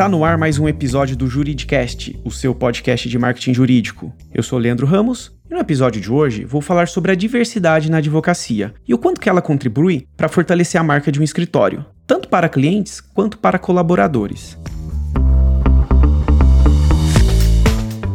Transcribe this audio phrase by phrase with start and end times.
[0.00, 4.10] Está no ar mais um episódio do Juridicast, o seu podcast de marketing jurídico.
[4.32, 7.98] Eu sou Leandro Ramos e no episódio de hoje vou falar sobre a diversidade na
[7.98, 12.30] advocacia e o quanto que ela contribui para fortalecer a marca de um escritório, tanto
[12.30, 14.56] para clientes quanto para colaboradores.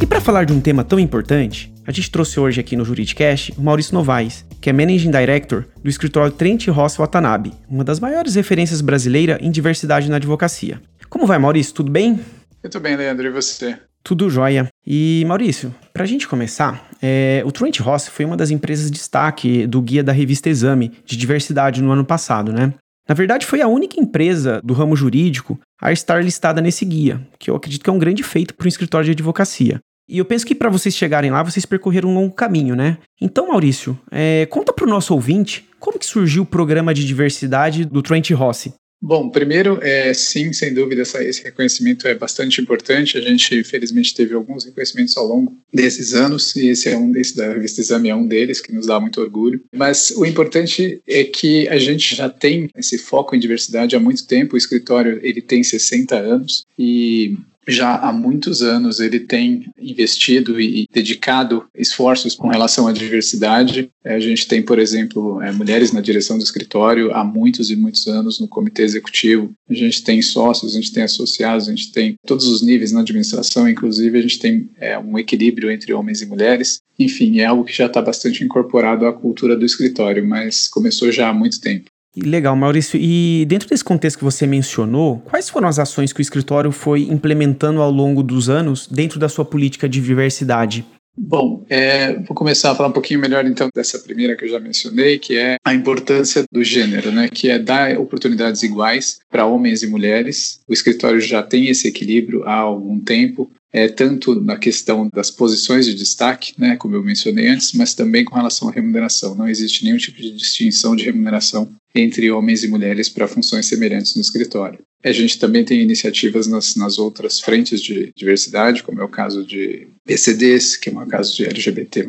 [0.02, 3.54] E para falar de um tema tão importante, a gente trouxe hoje aqui no Juridicast
[3.56, 8.34] o Maurício Novaes, que é Managing Director do escritório Trent Ross Watanabe, uma das maiores
[8.34, 10.82] referências brasileiras em diversidade na advocacia.
[11.16, 11.74] Como vai, Maurício?
[11.74, 12.20] Tudo bem?
[12.62, 13.78] Eu tô bem, Leandro, e você?
[14.04, 14.68] Tudo jóia.
[14.86, 18.98] E Maurício, para a gente começar, é, o Trent Ross foi uma das empresas de
[18.98, 22.74] destaque do guia da revista Exame de diversidade no ano passado, né?
[23.08, 27.50] Na verdade, foi a única empresa do ramo jurídico a estar listada nesse guia, que
[27.50, 29.80] eu acredito que é um grande feito para um escritório de advocacia.
[30.10, 32.98] E eu penso que para vocês chegarem lá, vocês percorreram um longo caminho, né?
[33.22, 37.86] Então, Maurício, é, conta para o nosso ouvinte como que surgiu o programa de diversidade
[37.86, 38.74] do Trent Rossi.
[39.08, 43.20] Bom, primeiro, é, sim, sem dúvida, essa, esse reconhecimento é bastante importante.
[43.20, 47.36] A gente, infelizmente, teve alguns reconhecimentos ao longo desses anos, e esse é um desses,
[47.36, 49.62] da revista Exame é um deles, que nos dá muito orgulho.
[49.72, 54.26] Mas o importante é que a gente já tem esse foco em diversidade há muito
[54.26, 54.56] tempo.
[54.56, 57.38] O escritório, ele tem 60 anos, e
[57.68, 63.90] já há muitos anos ele tem investido e dedicado esforços com relação à diversidade.
[64.04, 67.76] É, a gente tem, por exemplo, é, mulheres na direção do escritório há muitos e
[67.76, 69.52] muitos anos no comitê executivo.
[69.70, 73.02] A gente tem sócios, a gente tem associados, a gente tem todos os níveis na
[73.02, 76.80] administração, inclusive a gente tem é, um equilíbrio entre homens e mulheres.
[76.98, 81.30] Enfim, é algo que já está bastante incorporado à cultura do escritório, mas começou já
[81.30, 81.90] há muito tempo.
[82.16, 83.00] Legal, Maurício.
[83.00, 87.04] E dentro desse contexto que você mencionou, quais foram as ações que o escritório foi
[87.04, 90.86] implementando ao longo dos anos dentro da sua política de diversidade?
[91.18, 94.60] Bom, é, vou começar a falar um pouquinho melhor então dessa primeira que eu já
[94.60, 97.30] mencionei, que é a importância do gênero, né?
[97.30, 100.60] Que é dar oportunidades iguais para homens e mulheres.
[100.68, 105.86] O escritório já tem esse equilíbrio há algum tempo é, tanto na questão das posições
[105.86, 109.36] de destaque, né, como eu mencionei antes, mas também com relação à remuneração.
[109.36, 114.16] Não existe nenhum tipo de distinção de remuneração entre homens e mulheres para funções semelhantes
[114.16, 114.80] no escritório.
[115.04, 119.44] A gente também tem iniciativas nas, nas outras frentes de diversidade, como é o caso
[119.44, 122.08] de PCDs, que é o caso de LGBT+,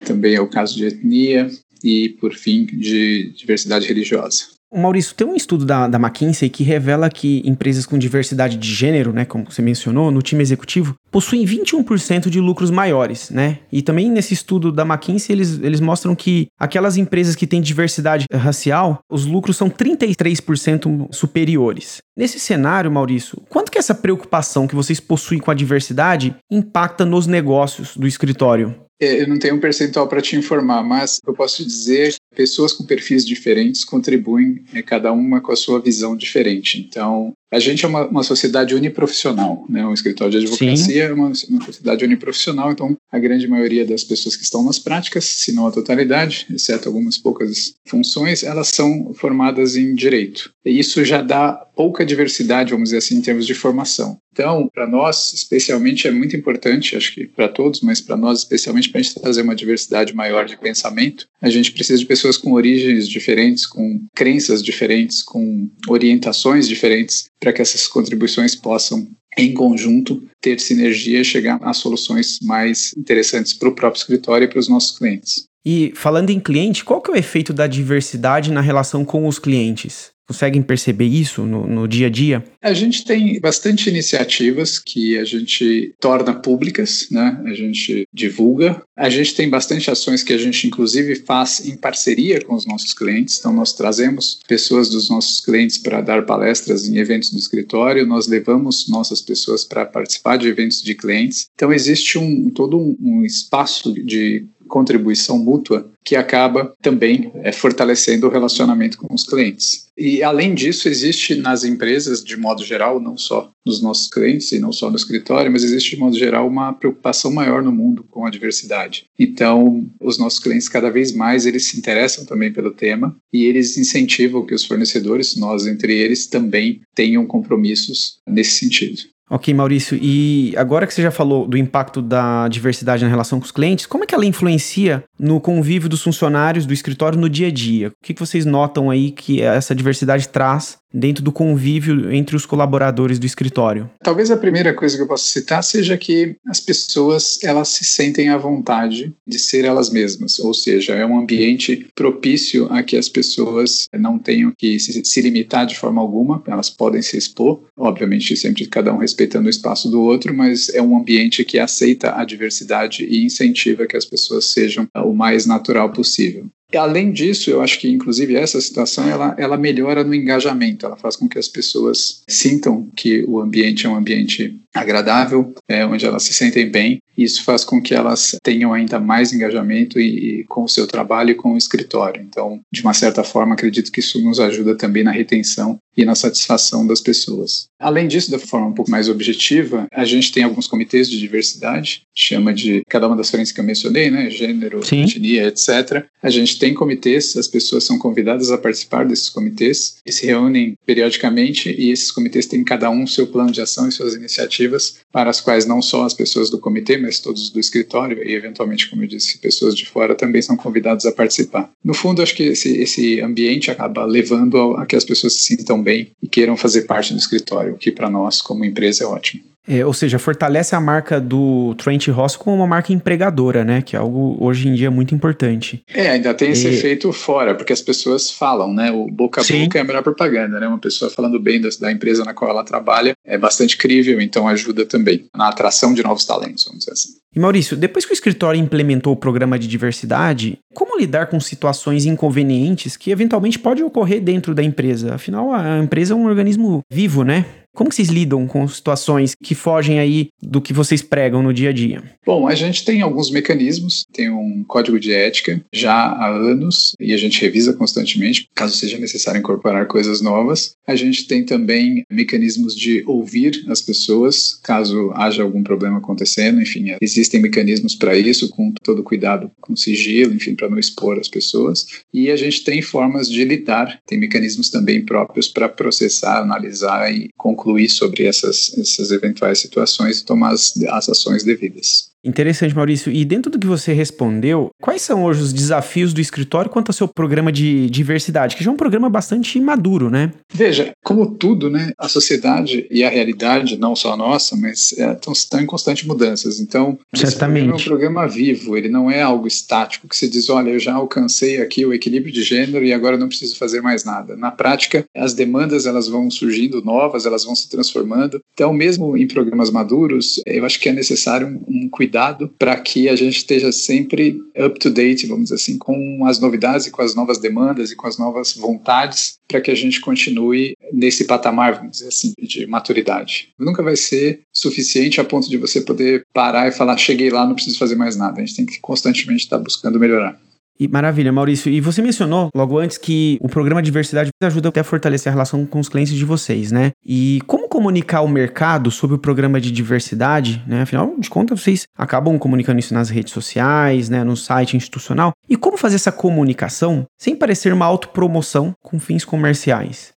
[0.00, 1.48] também é o caso de etnia
[1.84, 4.53] e, por fim, de diversidade religiosa.
[4.80, 9.12] Maurício, tem um estudo da, da McKinsey que revela que empresas com diversidade de gênero,
[9.12, 13.58] né, como você mencionou, no time executivo, possuem 21% de lucros maiores, né?
[13.70, 18.24] E também nesse estudo da McKinsey, eles, eles mostram que aquelas empresas que têm diversidade
[18.32, 21.98] racial, os lucros são 33% superiores.
[22.16, 27.26] Nesse cenário, Maurício, quanto que essa preocupação que vocês possuem com a diversidade impacta nos
[27.26, 28.72] negócios do escritório?
[29.00, 32.72] É, eu não tenho um percentual para te informar, mas eu posso dizer que pessoas
[32.72, 36.78] com perfis diferentes contribuem, é, cada uma com a sua visão diferente.
[36.78, 39.86] Então, a gente é uma, uma sociedade uniprofissional, né?
[39.86, 40.98] Um escritório de advocacia Sim.
[40.98, 45.24] é uma, uma sociedade uniprofissional, então a grande maioria das pessoas que estão nas práticas,
[45.24, 50.52] se não a totalidade, exceto algumas poucas funções, elas são formadas em direito.
[50.64, 54.18] E isso já dá pouca diversidade, vamos dizer assim, em termos de formação.
[54.32, 58.88] Então, para nós, especialmente, é muito importante, acho que para todos, mas para nós, especialmente,
[58.88, 62.52] para a gente trazer uma diversidade maior de pensamento, a gente precisa de pessoas com
[62.52, 69.06] origens diferentes, com crenças diferentes, com orientações diferentes, para que essas contribuições possam
[69.36, 74.48] em conjunto, ter sinergia e chegar a soluções mais interessantes para o próprio escritório e
[74.48, 75.44] para os nossos clientes.
[75.62, 79.38] E falando em cliente, qual que é o efeito da diversidade na relação com os
[79.38, 80.13] clientes?
[80.26, 82.42] Conseguem perceber isso no, no, dia a dia?
[82.62, 87.42] A gente tem bastante iniciativas que a gente torna públicas, né?
[87.44, 88.82] A gente divulga.
[88.96, 92.94] A gente tem bastante ações que a gente, inclusive, faz em parceria com os nossos
[92.94, 93.38] clientes.
[93.38, 98.06] Então, nós trazemos pessoas dos nossos clientes para dar palestras em eventos do escritório.
[98.06, 101.48] Nós levamos nossas pessoas para participar de eventos de clientes.
[101.54, 108.26] Então, existe um todo um, um espaço de contribuição mútua que acaba também é, fortalecendo
[108.26, 109.86] o relacionamento com os clientes.
[109.96, 114.58] E além disso, existe nas empresas, de modo geral, não só nos nossos clientes e
[114.58, 118.26] não só no escritório, mas existe de modo geral uma preocupação maior no mundo com
[118.26, 119.04] a diversidade.
[119.16, 123.78] Então, os nossos clientes cada vez mais eles se interessam também pelo tema e eles
[123.78, 129.13] incentivam que os fornecedores, nós entre eles, também tenham compromissos nesse sentido.
[129.30, 129.98] Ok, Maurício.
[130.00, 133.86] E agora que você já falou do impacto da diversidade na relação com os clientes,
[133.86, 137.88] como é que ela influencia no convívio dos funcionários do escritório no dia a dia?
[137.88, 143.18] O que vocês notam aí que essa diversidade traz dentro do convívio entre os colaboradores
[143.18, 143.90] do escritório?
[144.02, 148.28] Talvez a primeira coisa que eu possa citar seja que as pessoas elas se sentem
[148.28, 153.08] à vontade de ser elas mesmas, ou seja, é um ambiente propício a que as
[153.08, 158.36] pessoas não tenham que se, se limitar de forma alguma, elas podem se expor, obviamente
[158.36, 162.24] sempre cada um respeitando o espaço do outro, mas é um ambiente que aceita a
[162.24, 166.46] diversidade e incentiva que as pessoas sejam o mais natural possível.
[166.76, 171.14] Além disso, eu acho que, inclusive, essa situação ela, ela melhora no engajamento, ela faz
[171.14, 176.24] com que as pessoas sintam que o ambiente é um ambiente agradável, é, onde elas
[176.24, 177.00] se sentem bem.
[177.16, 181.30] Isso faz com que elas tenham ainda mais engajamento e, e, com o seu trabalho
[181.30, 182.20] e com o escritório.
[182.20, 186.14] Então, de uma certa forma, acredito que isso nos ajuda também na retenção e na
[186.14, 187.68] satisfação das pessoas.
[187.78, 192.02] Além disso, da forma um pouco mais objetiva, a gente tem alguns comitês de diversidade,
[192.14, 195.02] chama de cada uma das frentes que eu mencionei, né, gênero, Sim.
[195.02, 196.04] etnia, etc.
[196.22, 200.76] A gente tem comitês, as pessoas são convidadas a participar desses comitês, e se reúnem
[200.86, 205.28] periodicamente e esses comitês têm cada um seu plano de ação e suas iniciativas, para
[205.30, 209.02] as quais não só as pessoas do comitê, mas todos do escritório e eventualmente, como
[209.02, 211.70] eu disse, pessoas de fora também são convidadas a participar.
[211.84, 215.42] No fundo, acho que esse, esse ambiente acaba levando a, a que as pessoas se
[215.56, 219.06] sintam bem e queiram fazer parte do escritório, o que para nós como empresa é
[219.06, 219.53] ótimo.
[219.66, 223.80] É, ou seja, fortalece a marca do Trent Ross como uma marca empregadora, né?
[223.80, 225.82] Que é algo hoje em dia muito importante.
[225.92, 226.74] É, ainda tem esse e...
[226.74, 228.90] efeito fora, porque as pessoas falam, né?
[228.90, 230.68] O boca a boca é a melhor propaganda, né?
[230.68, 234.46] Uma pessoa falando bem da, da, empresa na qual ela trabalha é bastante crível, então
[234.46, 237.14] ajuda também na atração de novos talentos, vamos dizer assim.
[237.34, 242.06] E Maurício, depois que o escritório implementou o programa de diversidade, como lidar com situações
[242.06, 245.14] inconvenientes que eventualmente podem ocorrer dentro da empresa?
[245.14, 247.44] Afinal, a empresa é um organismo vivo, né?
[247.74, 251.70] Como que vocês lidam com situações que fogem aí do que vocês pregam no dia
[251.70, 252.00] a dia?
[252.24, 257.12] Bom, a gente tem alguns mecanismos, tem um código de ética já há anos e
[257.12, 260.76] a gente revisa constantemente, caso seja necessário incorporar coisas novas.
[260.86, 266.94] A gente tem também mecanismos de ouvir as pessoas, caso haja algum problema acontecendo, enfim,
[267.00, 271.86] existem mecanismos para isso, com todo cuidado com sigilo, enfim, para não expor as pessoas.
[272.12, 277.30] E a gente tem formas de lidar, tem mecanismos também próprios para processar, analisar e
[277.36, 282.13] concluir concluir sobre essas, essas eventuais situações e tomar as, as ações devidas.
[282.24, 283.12] Interessante, Maurício.
[283.12, 286.94] E dentro do que você respondeu, quais são hoje os desafios do escritório quanto ao
[286.94, 290.32] seu programa de diversidade, que já é um programa bastante maduro, né?
[290.52, 295.18] Veja, como tudo, né, a sociedade e a realidade, não só a nossa, mas é,
[295.32, 296.60] estão em constante mudanças.
[296.60, 297.70] Então, Certamente.
[297.70, 300.94] é um programa vivo, ele não é algo estático que se diz, olha, eu já
[300.94, 304.34] alcancei aqui o equilíbrio de gênero e agora não preciso fazer mais nada.
[304.34, 308.40] Na prática, as demandas elas vão surgindo novas, elas vão se transformando.
[308.54, 312.76] Então, mesmo em programas maduros, eu acho que é necessário um, um cuidado cuidado para
[312.76, 316.90] que a gente esteja sempre up to date, vamos dizer assim, com as novidades e
[316.92, 321.24] com as novas demandas e com as novas vontades, para que a gente continue nesse
[321.24, 323.48] patamar, vamos dizer assim, de maturidade.
[323.58, 327.56] Nunca vai ser suficiente a ponto de você poder parar e falar: cheguei lá, não
[327.56, 328.40] preciso fazer mais nada.
[328.40, 330.40] A gente tem que constantemente estar buscando melhorar.
[330.78, 331.70] E maravilha, Maurício.
[331.70, 335.64] E você mencionou logo antes que o programa Diversidade ajuda até a fortalecer a relação
[335.64, 336.90] com os clientes de vocês, né?
[337.04, 340.82] E como comunicar ao mercado sobre o programa de diversidade, né?
[340.82, 344.24] Afinal de contas, vocês acabam comunicando isso nas redes sociais, né?
[344.24, 345.32] No site institucional.
[345.48, 350.12] E como fazer essa comunicação sem parecer uma autopromoção com fins comerciais?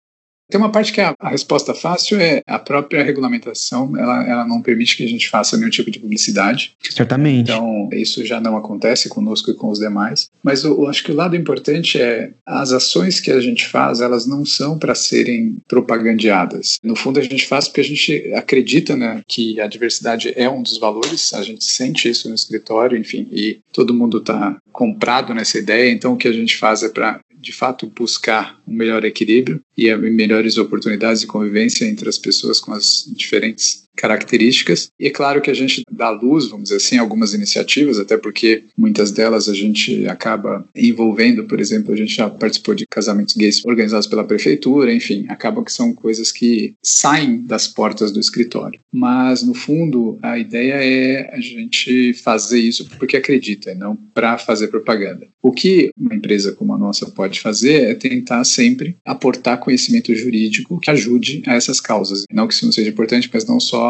[0.49, 4.63] Tem uma parte que a, a, resposta fácil é a própria regulamentação, ela, ela não
[4.63, 6.75] permite que a gente faça nenhum tipo de publicidade.
[6.81, 7.51] Certamente.
[7.51, 10.29] Então, isso já não acontece conosco e com os demais.
[10.43, 14.01] Mas eu, eu acho que o lado importante é as ações que a gente faz,
[14.01, 16.79] elas não são para serem propagandeadas.
[16.83, 20.63] No fundo, a gente faz porque a gente acredita né, que a diversidade é um
[20.63, 25.59] dos valores, a gente sente isso no escritório, enfim, e todo mundo está comprado nessa
[25.59, 25.91] ideia.
[25.91, 29.95] Então, o que a gente faz é para de fato buscar um melhor equilíbrio e
[29.95, 34.91] melhores oportunidades de convivência entre as pessoas com as diferentes características.
[35.01, 38.65] E é claro que a gente dá luz, vamos dizer assim, algumas iniciativas, até porque
[38.77, 43.65] muitas delas a gente acaba envolvendo, por exemplo, a gente já participou de casamentos gays
[43.65, 48.79] organizados pela prefeitura, enfim, acabam que são coisas que saem das portas do escritório.
[48.93, 54.39] Mas, no fundo, a ideia é a gente fazer isso porque acredita, e não para
[54.39, 55.29] fazer propaganda.
[55.43, 60.81] O que uma empresa como a nossa pode fazer é tentar sempre aportar conhecimento jurídico
[60.81, 62.25] que ajude a essas causas.
[62.33, 63.86] Não que isso não seja importante, mas não só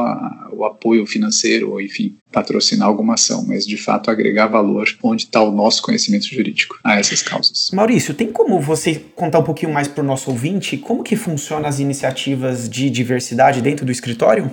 [0.53, 5.41] o apoio financeiro ou, enfim, patrocinar alguma ação, mas de fato agregar valor onde está
[5.43, 7.71] o nosso conhecimento jurídico a essas causas.
[7.73, 11.69] Maurício, tem como você contar um pouquinho mais para o nosso ouvinte como que funcionam
[11.69, 14.51] as iniciativas de diversidade dentro do escritório?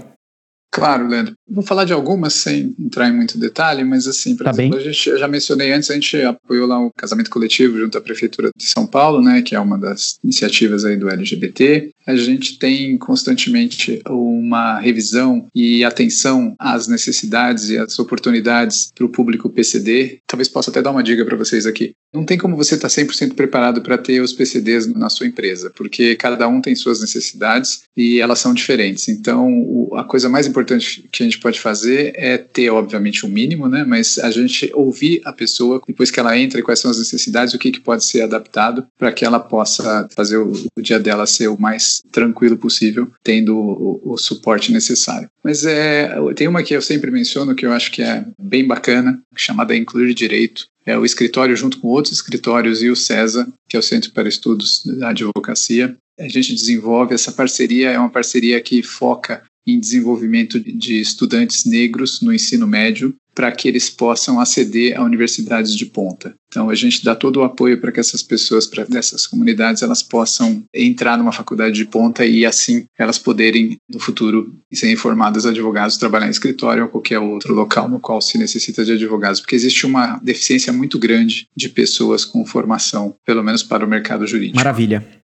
[0.74, 1.36] Claro, Leandro.
[1.48, 4.80] Vou falar de algumas sem entrar em muito detalhe, mas assim, por tá exemplo, bem.
[4.80, 8.02] a gente, eu já mencionei antes, a gente apoiou lá o casamento coletivo junto à
[8.02, 11.92] Prefeitura de São Paulo, né, que é uma das iniciativas aí do LGBT.
[12.08, 19.10] A gente tem constantemente uma revisão e atenção às necessidades e às oportunidades para o
[19.10, 20.20] público PCD.
[20.28, 21.94] Talvez possa até dar uma dica para vocês aqui.
[22.12, 25.72] Não tem como você estar tá 100% preparado para ter os PCDs na sua empresa,
[25.76, 29.08] porque cada um tem suas necessidades e elas são diferentes.
[29.08, 33.32] Então, a coisa mais importante que a gente pode fazer é ter, obviamente, o um
[33.32, 33.84] mínimo, né?
[33.86, 37.60] Mas a gente ouvir a pessoa depois que ela entra quais são as necessidades, o
[37.60, 41.48] que, que pode ser adaptado para que ela possa fazer o, o, dia dela ser
[41.48, 45.30] o mais tranquilo possível, tendo o, o suporte necessário.
[45.44, 49.22] Mas é, tem uma que eu sempre menciono que eu acho que é bem bacana,
[49.36, 53.80] chamada Incluir Direito, é o escritório junto com outros escritórios e o CESA, que é
[53.80, 55.96] o Centro para Estudos da Advocacia.
[56.20, 62.22] A gente desenvolve essa parceria, é uma parceria que foca em desenvolvimento de estudantes negros
[62.22, 66.36] no ensino médio para que eles possam aceder a universidades de ponta.
[66.48, 70.04] Então a gente dá todo o apoio para que essas pessoas, para dessas comunidades, elas
[70.04, 75.98] possam entrar numa faculdade de ponta e assim elas poderem no futuro ser formadas advogados,
[75.98, 79.86] trabalhar em escritório ou qualquer outro local no qual se necessita de advogados, porque existe
[79.86, 84.58] uma deficiência muito grande de pessoas com formação, pelo menos para o mercado jurídico.
[84.58, 85.23] Maravilha.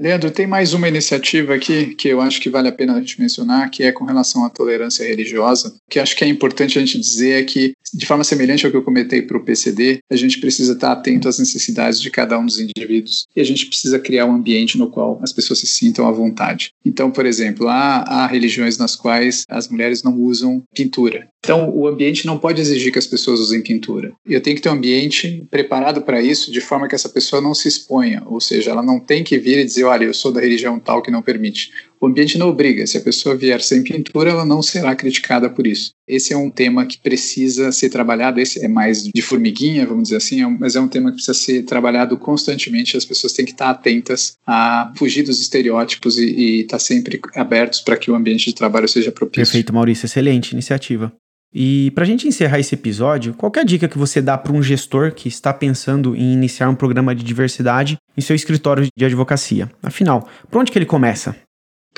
[0.00, 3.20] Leandro, tem mais uma iniciativa aqui que eu acho que vale a pena a gente
[3.20, 5.70] mencionar, que é com relação à tolerância religiosa.
[5.70, 8.70] O que acho que é importante a gente dizer é que, de forma semelhante ao
[8.70, 12.38] que eu comentei para o PCD, a gente precisa estar atento às necessidades de cada
[12.38, 15.66] um dos indivíduos e a gente precisa criar um ambiente no qual as pessoas se
[15.66, 16.70] sintam à vontade.
[16.84, 21.28] Então, por exemplo, há, há religiões nas quais as mulheres não usam pintura.
[21.40, 24.12] Então, o ambiente não pode exigir que as pessoas usem pintura.
[24.26, 27.54] Eu tenho que ter um ambiente preparado para isso, de forma que essa pessoa não
[27.54, 30.40] se exponha, ou seja, ela não tem que vir e dizer, olha, eu sou da
[30.40, 31.70] religião tal que não permite.
[32.00, 32.86] O ambiente não obriga.
[32.86, 35.90] Se a pessoa vier sem pintura, ela não será criticada por isso.
[36.06, 38.40] Esse é um tema que precisa ser trabalhado.
[38.40, 41.62] Esse é mais de formiguinha, vamos dizer assim, mas é um tema que precisa ser
[41.64, 42.96] trabalhado constantemente.
[42.96, 47.96] As pessoas têm que estar atentas a fugir dos estereótipos e, estar sempre abertos para
[47.96, 49.44] que o ambiente de trabalho seja propício.
[49.44, 50.06] Perfeito, Maurício.
[50.06, 51.12] Excelente iniciativa.
[51.52, 54.52] E para a gente encerrar esse episódio, qual é a dica que você dá para
[54.52, 59.04] um gestor que está pensando em iniciar um programa de diversidade em seu escritório de
[59.04, 59.70] advocacia?
[59.82, 61.34] Afinal, por onde que ele começa?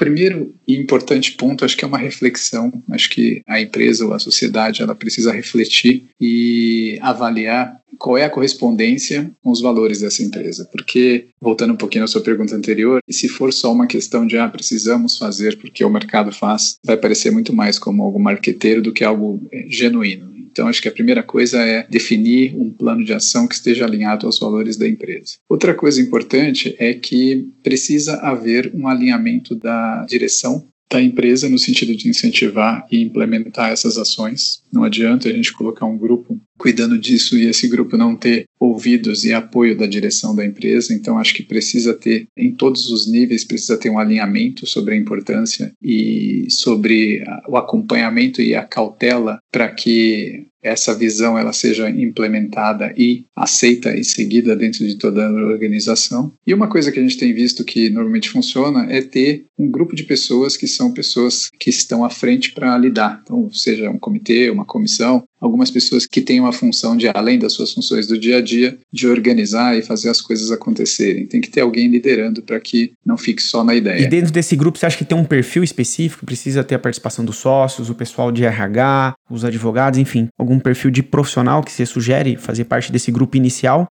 [0.01, 2.73] Primeiro e importante ponto, acho que é uma reflexão.
[2.91, 8.31] Acho que a empresa ou a sociedade ela precisa refletir e avaliar qual é a
[8.31, 10.67] correspondência com os valores dessa empresa.
[10.73, 14.49] Porque, voltando um pouquinho à sua pergunta anterior, se for só uma questão de ah,
[14.49, 19.05] precisamos fazer porque o mercado faz, vai parecer muito mais como algo marqueteiro do que
[19.05, 20.30] algo eh, genuíno.
[20.51, 24.27] Então, acho que a primeira coisa é definir um plano de ação que esteja alinhado
[24.27, 25.35] aos valores da empresa.
[25.49, 31.95] Outra coisa importante é que precisa haver um alinhamento da direção da empresa no sentido
[31.95, 34.61] de incentivar e implementar essas ações.
[34.73, 39.25] Não adianta a gente colocar um grupo cuidando disso e esse grupo não ter ouvidos
[39.25, 40.93] e apoio da direção da empresa.
[40.93, 44.99] Então, acho que precisa ter, em todos os níveis, precisa ter um alinhamento sobre a
[44.99, 52.93] importância e sobre o acompanhamento e a cautela para que essa visão ela seja implementada
[52.97, 56.33] e aceita e seguida dentro de toda a organização.
[56.47, 59.95] E uma coisa que a gente tem visto que normalmente funciona é ter um grupo
[59.95, 63.21] de pessoas que são pessoas que estão à frente para lidar.
[63.23, 67.53] Então, seja um comitê, uma comissão, algumas pessoas que têm uma função de, além das
[67.53, 71.27] suas funções do dia a dia, de organizar e fazer as coisas acontecerem.
[71.27, 74.03] Tem que ter alguém liderando para que não fique só na ideia.
[74.03, 76.27] E dentro desse grupo, você acha que tem um perfil específico?
[76.27, 80.91] Precisa ter a participação dos sócios, o pessoal de RH, os advogados, enfim, algum perfil
[80.91, 83.87] de profissional que você sugere fazer parte desse grupo inicial?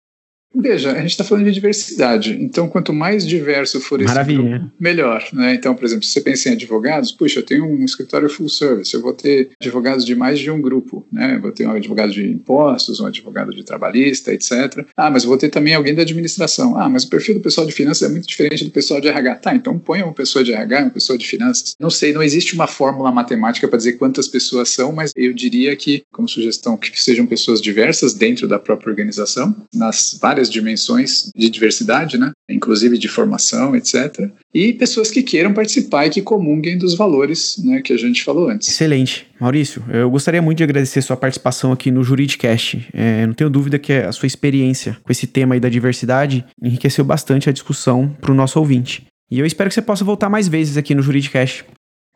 [0.55, 4.59] Veja, a gente está falando de diversidade, então quanto mais diverso for esse Maravilha.
[4.59, 5.23] grupo, melhor.
[5.33, 5.53] Né?
[5.53, 8.93] Então, por exemplo, se você pensa em advogados, puxa, eu tenho um escritório full service,
[8.93, 11.35] eu vou ter advogados de mais de um grupo, né?
[11.35, 14.85] Eu vou ter um advogado de impostos, um advogado de trabalhista, etc.
[14.95, 16.77] Ah, mas eu vou ter também alguém da administração.
[16.77, 19.35] Ah, mas o perfil do pessoal de finanças é muito diferente do pessoal de RH.
[19.35, 21.75] Tá, então ponha uma pessoa de RH, uma pessoa de finanças.
[21.79, 25.75] Não sei, não existe uma fórmula matemática para dizer quantas pessoas são, mas eu diria
[25.75, 31.31] que, como sugestão, que sejam pessoas diversas dentro da própria organização, nas várias várias dimensões
[31.35, 32.31] de diversidade, né?
[32.47, 34.29] inclusive de formação, etc.
[34.53, 38.49] E pessoas que queiram participar e que comunguem dos valores né, que a gente falou
[38.49, 38.67] antes.
[38.67, 39.25] Excelente.
[39.39, 42.87] Maurício, eu gostaria muito de agradecer sua participação aqui no Juridicast.
[42.93, 47.03] É, não tenho dúvida que a sua experiência com esse tema aí da diversidade enriqueceu
[47.03, 49.05] bastante a discussão para o nosso ouvinte.
[49.29, 51.65] E eu espero que você possa voltar mais vezes aqui no Juridicast.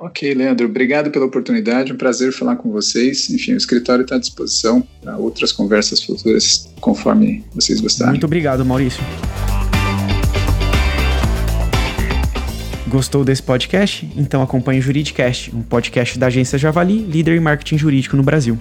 [0.01, 3.29] Ok, Leandro, obrigado pela oportunidade, um prazer falar com vocês.
[3.29, 8.13] Enfim, o escritório está à disposição para outras conversas futuras, conforme vocês gostarem.
[8.13, 9.00] Muito obrigado, Maurício.
[12.88, 14.10] Gostou desse podcast?
[14.17, 18.58] Então acompanhe o Juridicast, um podcast da agência Javali, líder em marketing jurídico no Brasil.